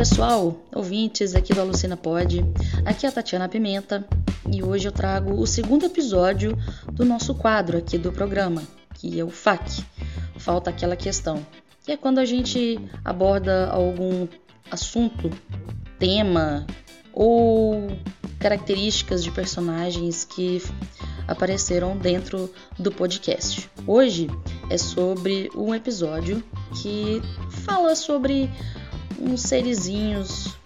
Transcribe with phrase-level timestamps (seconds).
[0.00, 2.42] pessoal, ouvintes aqui do Alucina Pod.
[2.86, 4.02] Aqui é a Tatiana Pimenta
[4.50, 6.56] e hoje eu trago o segundo episódio
[6.90, 8.62] do nosso quadro aqui do programa,
[8.94, 9.84] que é o FAQ.
[10.38, 11.46] Falta aquela questão,
[11.84, 14.26] que é quando a gente aborda algum
[14.70, 15.28] assunto,
[15.98, 16.66] tema
[17.12, 17.94] ou
[18.38, 20.62] características de personagens que
[21.28, 23.70] apareceram dentro do podcast.
[23.86, 24.28] Hoje
[24.70, 26.42] é sobre um episódio
[26.80, 27.20] que
[27.50, 28.48] fala sobre
[29.20, 30.56] uns serizinhos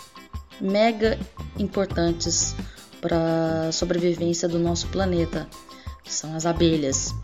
[0.61, 1.19] mega
[1.59, 2.55] importantes
[3.01, 5.49] para a sobrevivência do nosso planeta,
[6.05, 7.15] são as abelhas.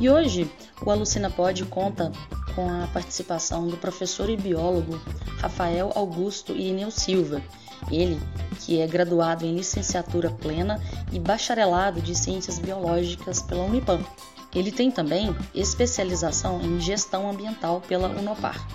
[0.00, 0.48] E hoje
[0.84, 2.12] o Alucina Pod conta
[2.54, 5.00] com a participação do professor e biólogo
[5.38, 7.42] Rafael Augusto Irineu Silva,
[7.90, 8.20] ele
[8.60, 10.80] que é graduado em licenciatura plena
[11.12, 14.00] e bacharelado de ciências biológicas pela Unipam.
[14.54, 18.66] Ele tem também especialização em gestão ambiental pela Unopar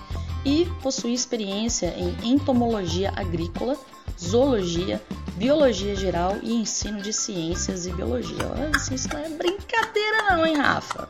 [0.45, 3.77] e possui experiência em entomologia agrícola,
[4.19, 5.01] zoologia,
[5.35, 8.47] biologia geral e ensino de ciências e biologia.
[8.51, 11.09] Olha, isso não é brincadeira não, hein, Rafa?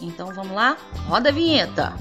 [0.00, 0.76] Então vamos lá?
[1.06, 1.94] Roda a vinheta!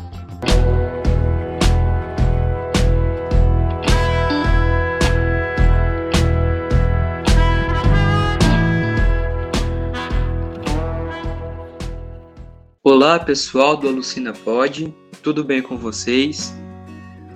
[12.84, 16.54] Olá pessoal do Alucina Pod, tudo bem com vocês?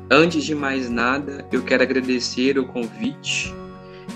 [0.10, 3.54] Antes de mais nada, eu quero agradecer o convite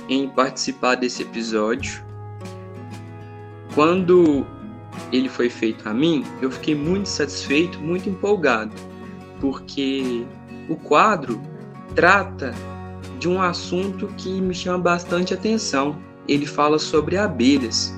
[0.08, 2.04] em participar desse episódio.
[3.76, 4.46] Quando
[5.12, 8.74] ele foi feito a mim, eu fiquei muito satisfeito, muito empolgado,
[9.40, 10.26] porque
[10.68, 11.40] o quadro
[11.94, 12.54] trata
[13.20, 15.96] de um assunto que me chama bastante atenção.
[16.28, 17.96] Ele fala sobre abelhas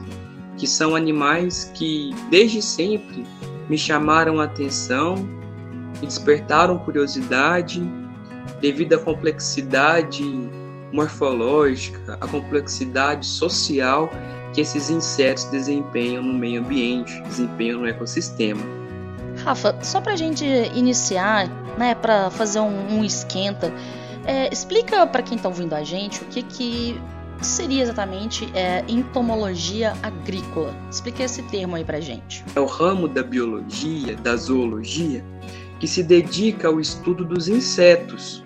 [0.57, 3.25] que são animais que desde sempre
[3.69, 5.40] me chamaram a atenção,
[6.01, 7.81] me despertaram curiosidade
[8.59, 10.23] devido à complexidade
[10.91, 14.09] morfológica, à complexidade social
[14.53, 18.61] que esses insetos desempenham no meio ambiente, desempenham no ecossistema.
[19.45, 20.45] Rafa, só para a gente
[20.75, 23.71] iniciar, né, para fazer um, um esquenta,
[24.25, 27.01] é, explica para quem está ouvindo a gente o que, que
[27.41, 30.75] seria exatamente é, entomologia agrícola?
[30.91, 32.43] Explique esse termo aí pra gente.
[32.55, 35.23] É o ramo da biologia, da zoologia,
[35.81, 38.45] que se dedica ao estudo dos insetos.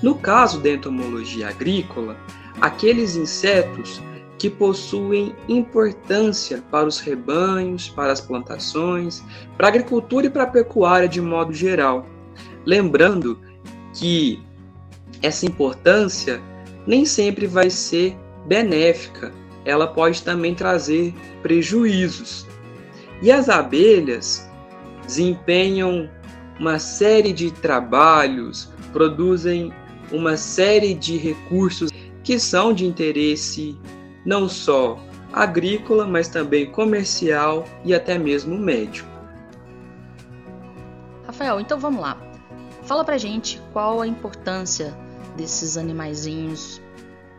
[0.00, 2.16] No caso da entomologia agrícola,
[2.60, 4.00] aqueles insetos
[4.38, 9.24] que possuem importância para os rebanhos, para as plantações,
[9.56, 12.06] para a agricultura e para a pecuária de modo geral.
[12.64, 13.40] Lembrando
[13.92, 14.40] que
[15.20, 16.40] essa importância
[16.86, 19.32] nem sempre vai ser benéfica,
[19.64, 21.12] ela pode também trazer
[21.42, 22.46] prejuízos.
[23.20, 24.48] E as abelhas
[25.04, 26.08] desempenham
[26.58, 29.72] uma série de trabalhos, produzem
[30.10, 31.90] uma série de recursos
[32.22, 33.78] que são de interesse
[34.24, 34.98] não só
[35.32, 39.08] agrícola, mas também comercial e até mesmo médico.
[41.26, 42.16] Rafael, então vamos lá.
[42.84, 44.96] Fala pra gente qual a importância
[45.36, 46.80] desses animaizinhos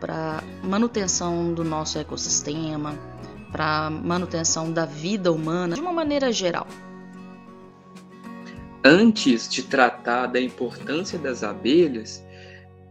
[0.00, 2.94] para manutenção do nosso ecossistema,
[3.52, 6.66] para manutenção da vida humana de uma maneira geral.
[8.84, 12.24] Antes de tratar da importância das abelhas,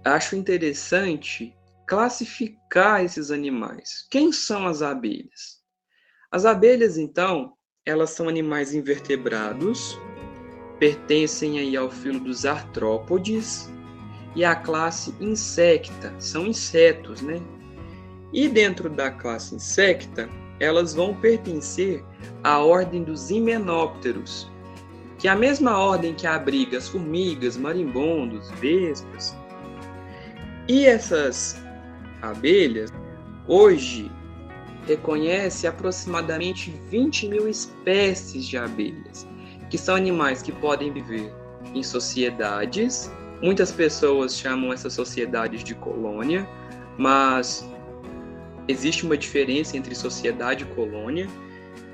[0.06, 1.56] acho interessante
[1.88, 4.06] classificar esses animais.
[4.12, 5.60] Quem são as abelhas?
[6.32, 9.98] As abelhas, então, elas são animais invertebrados,
[10.78, 13.68] pertencem aí ao filo dos artrópodes,
[14.36, 17.42] e a classe insecta, são insetos, né?
[18.32, 20.30] E dentro da classe insecta,
[20.60, 22.06] elas vão pertencer
[22.44, 24.48] à ordem dos himenópteros,
[25.20, 29.36] que a mesma ordem que abriga as formigas, marimbondos, vespas.
[30.68, 31.62] E essas
[32.22, 32.92] abelhas,
[33.48, 34.12] hoje,
[34.88, 39.28] reconhece aproximadamente 20 mil espécies de abelhas,
[39.70, 41.32] que são animais que podem viver
[41.76, 43.12] em sociedades
[43.42, 46.48] Muitas pessoas chamam essas sociedades de colônia,
[46.98, 47.68] mas
[48.68, 51.28] existe uma diferença entre sociedade e colônia,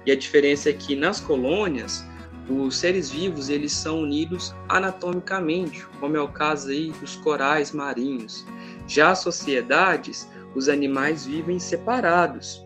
[0.05, 2.03] e a diferença é que nas colônias
[2.49, 8.45] os seres vivos eles são unidos anatomicamente, como é o caso aí dos corais marinhos.
[8.87, 12.63] Já as sociedades, os animais vivem separados.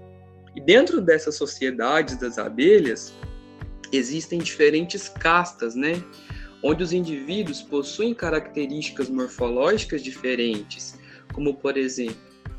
[0.56, 3.14] E dentro dessas sociedades das abelhas
[3.92, 6.04] existem diferentes castas, né?
[6.64, 11.00] onde os indivíduos possuem características morfológicas diferentes,
[11.34, 12.18] como por exemplo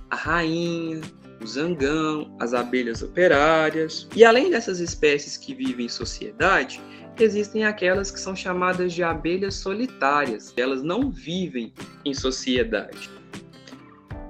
[0.08, 1.00] a rainha,
[1.40, 4.08] o zangão, as abelhas operárias.
[4.14, 6.80] E além dessas espécies que vivem em sociedade,
[7.24, 11.72] existem aquelas que são chamadas de abelhas solitárias, elas não vivem
[12.04, 13.10] em sociedade.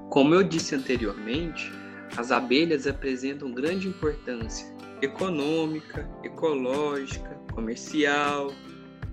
[0.08, 1.70] Como eu disse anteriormente,
[2.16, 4.66] as abelhas apresentam grande importância
[5.00, 8.52] econômica, ecológica, comercial.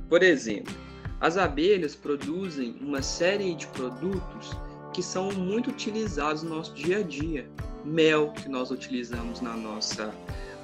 [0.10, 0.74] Por exemplo,
[1.20, 4.52] as abelhas produzem uma série de produtos
[4.94, 7.48] que são muito utilizados no nosso dia a dia.
[7.86, 10.14] Mel, que nós utilizamos na nossa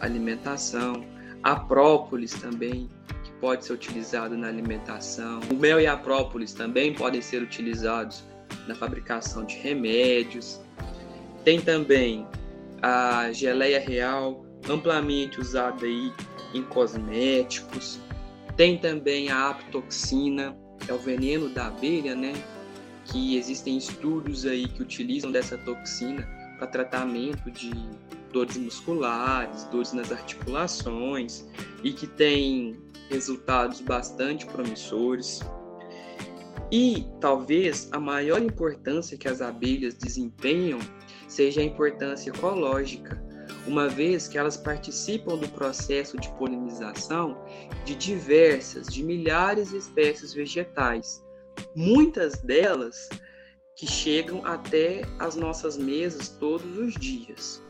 [0.01, 1.05] alimentação,
[1.43, 2.89] a própolis também,
[3.23, 5.41] que pode ser utilizado na alimentação.
[5.51, 8.23] O mel e a própolis também podem ser utilizados
[8.67, 10.61] na fabricação de remédios.
[11.43, 12.25] Tem também
[12.81, 16.11] a geleia real, amplamente usada aí
[16.53, 17.99] em cosméticos.
[18.55, 20.55] Tem também a aptoxina,
[20.87, 22.33] é o veneno da abelha, né?
[23.05, 27.71] Que existem estudos aí que utilizam dessa toxina para tratamento de
[28.33, 31.45] dores musculares, dores nas articulações
[31.83, 35.39] e que tem resultados bastante promissores.
[36.71, 40.79] E talvez a maior importância que as abelhas desempenham
[41.27, 43.23] seja a importância ecológica,
[43.67, 47.37] uma vez que elas participam do processo de polinização
[47.85, 51.23] de diversas, de milhares de espécies vegetais,
[51.75, 53.07] muitas delas
[53.75, 57.63] que chegam até as nossas mesas todos os dias.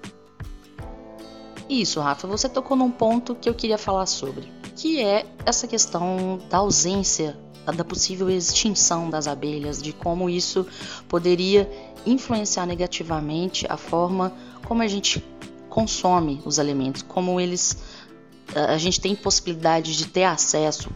[1.74, 6.40] Isso, Rafa, você tocou num ponto que eu queria falar sobre, que é essa questão
[6.48, 7.36] da ausência,
[7.75, 10.68] da possível extinção das abelhas, de como isso
[11.08, 11.68] poderia
[12.06, 14.31] influenciar negativamente a forma
[14.66, 15.24] como a gente
[15.68, 17.78] consome os alimentos, como eles
[18.54, 20.92] a gente tem possibilidade de ter acesso.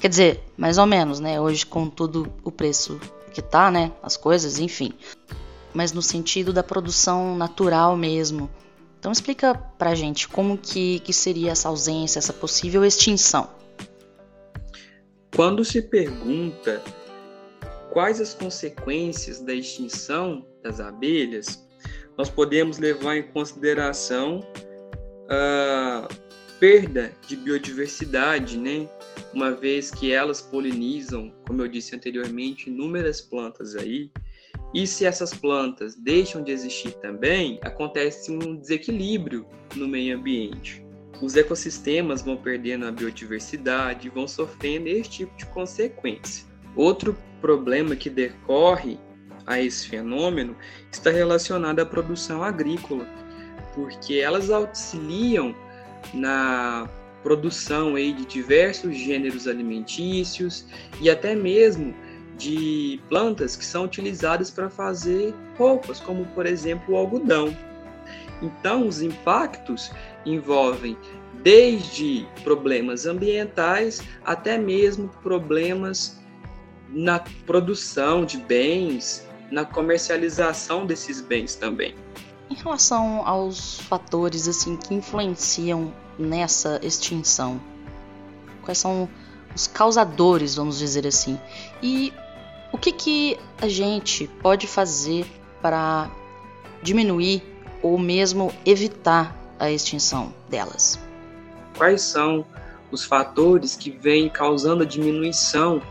[0.00, 1.40] Quer dizer, mais ou menos, né?
[1.40, 2.98] Hoje com tudo o preço
[3.32, 3.92] que tá, né?
[4.02, 4.92] As coisas, enfim.
[5.72, 8.50] Mas no sentido da produção natural mesmo,
[9.00, 13.48] então explica pra gente como que, que seria essa ausência, essa possível extinção.
[15.34, 16.82] Quando se pergunta
[17.90, 21.66] quais as consequências da extinção das abelhas,
[22.18, 24.46] nós podemos levar em consideração
[25.30, 26.06] a
[26.58, 28.86] perda de biodiversidade, né?
[29.32, 34.10] Uma vez que elas polinizam, como eu disse anteriormente, inúmeras plantas aí,
[34.72, 39.44] e se essas plantas deixam de existir também, acontece um desequilíbrio
[39.74, 40.84] no meio ambiente.
[41.20, 46.46] Os ecossistemas vão perdendo a biodiversidade, vão sofrendo esse tipo de consequência.
[46.76, 48.98] Outro problema que decorre
[49.46, 50.56] a esse fenômeno
[50.90, 53.06] está relacionado à produção agrícola,
[53.74, 55.54] porque elas auxiliam
[56.14, 56.88] na
[57.22, 60.64] produção aí de diversos gêneros alimentícios
[61.00, 61.94] e até mesmo
[62.40, 67.54] de plantas que são utilizadas para fazer roupas, como por exemplo o algodão.
[68.40, 69.92] Então, os impactos
[70.24, 70.96] envolvem
[71.42, 76.18] desde problemas ambientais até mesmo problemas
[76.88, 81.94] na produção de bens, na comercialização desses bens também.
[82.48, 87.60] Em relação aos fatores assim que influenciam nessa extinção,
[88.62, 89.08] quais são
[89.54, 91.38] os causadores, vamos dizer assim?
[91.82, 92.12] E
[92.72, 95.26] o que, que a gente pode fazer
[95.60, 96.10] para
[96.82, 97.42] diminuir
[97.82, 100.98] ou mesmo evitar a extinção delas?
[101.76, 102.44] Quais são
[102.90, 105.82] os fatores que vêm causando a diminuição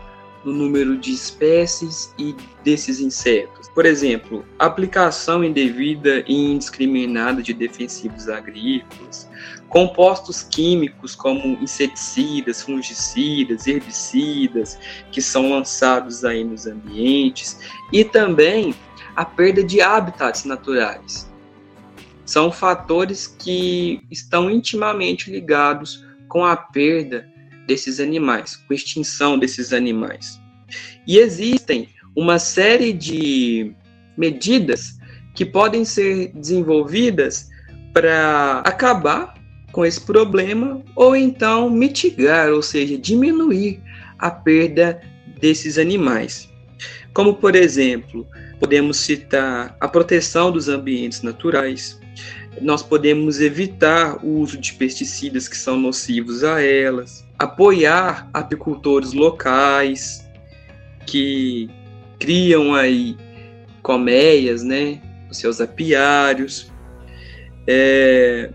[0.44, 2.34] no número de espécies e
[2.64, 3.59] desses insetos?
[3.74, 9.30] Por exemplo, aplicação indevida e indiscriminada de defensivos agrícolas,
[9.68, 14.78] compostos químicos como inseticidas, fungicidas, herbicidas,
[15.12, 17.60] que são lançados aí nos ambientes,
[17.92, 18.74] e também
[19.14, 21.30] a perda de habitats naturais.
[22.24, 27.28] São fatores que estão intimamente ligados com a perda
[27.66, 30.40] desses animais, com a extinção desses animais.
[31.06, 33.72] E existem uma série de
[34.16, 34.98] medidas
[35.34, 37.48] que podem ser desenvolvidas
[37.92, 39.34] para acabar
[39.72, 43.80] com esse problema ou então mitigar, ou seja, diminuir
[44.18, 45.00] a perda
[45.40, 46.48] desses animais.
[47.14, 48.26] Como, por exemplo,
[48.58, 51.98] podemos citar a proteção dos ambientes naturais,
[52.60, 60.28] nós podemos evitar o uso de pesticidas que são nocivos a elas, apoiar apicultores locais
[61.06, 61.70] que
[62.20, 63.16] criam aí
[63.82, 66.70] colmeias, né, os seus apiários,
[67.66, 68.52] é,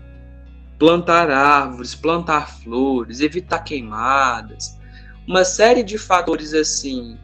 [0.78, 4.78] plantar árvores, plantar flores, evitar queimadas,
[5.26, 7.18] uma série de fatores assim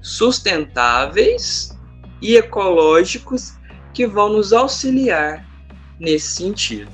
[0.00, 1.76] sustentáveis
[2.20, 3.54] e ecológicos
[3.94, 5.44] que vão nos auxiliar
[5.98, 6.90] nesse sentido.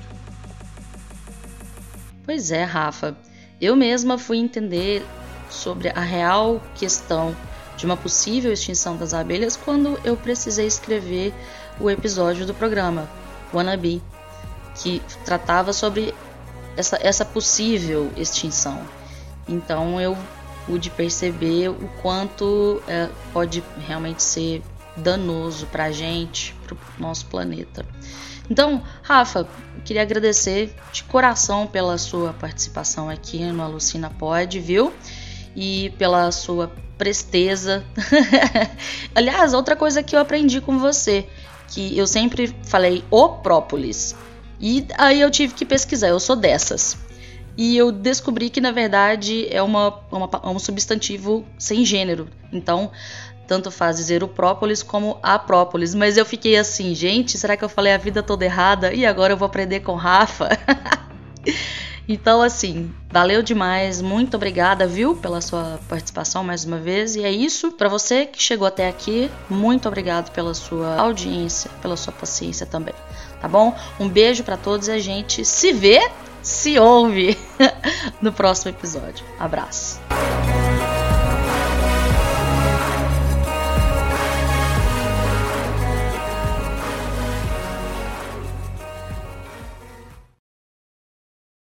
[2.25, 3.15] Pois é, Rafa.
[3.61, 5.05] Eu mesma fui entender
[5.49, 7.35] sobre a real questão
[7.77, 11.33] de uma possível extinção das abelhas quando eu precisei escrever
[11.79, 13.09] o episódio do programa
[13.53, 14.01] Wannabe,
[14.75, 16.13] que tratava sobre
[16.77, 18.81] essa, essa possível extinção.
[19.47, 20.17] Então eu
[20.65, 24.63] pude perceber o quanto é, pode realmente ser
[24.97, 27.85] danoso para a gente, para o nosso planeta.
[28.49, 29.47] Então, Rafa,
[29.83, 34.93] queria agradecer de coração pela sua participação aqui no Alucina Pod, viu?
[35.55, 37.83] E pela sua presteza.
[39.13, 41.27] Aliás, outra coisa que eu aprendi com você,
[41.69, 44.15] que eu sempre falei o própolis.
[44.59, 46.97] E aí eu tive que pesquisar, eu sou dessas.
[47.57, 52.27] E eu descobri que na verdade é uma, uma, um substantivo sem gênero.
[52.51, 52.91] Então,
[53.47, 55.93] tanto faz dizer o própolis como a própolis.
[55.95, 58.93] Mas eu fiquei assim, gente, será que eu falei a vida toda errada?
[58.93, 60.49] E agora eu vou aprender com Rafa?
[62.07, 64.01] então, assim, valeu demais.
[64.01, 67.15] Muito obrigada, viu, pela sua participação mais uma vez.
[67.15, 67.71] E é isso.
[67.71, 72.93] Para você que chegou até aqui, muito obrigado pela sua audiência, pela sua paciência também.
[73.41, 73.75] Tá bom?
[73.99, 76.09] Um beijo para todos e a gente se vê,
[76.41, 77.37] se ouve
[78.21, 79.25] no próximo episódio.
[79.39, 79.99] Abraço.